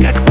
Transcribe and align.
как 0.00 0.27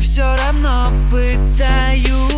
все 0.00 0.36
равно 0.36 0.92
пытаюсь 1.10 2.33